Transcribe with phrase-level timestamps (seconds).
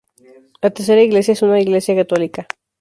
[0.63, 2.47] La tercera iglesia es una iglesia católica.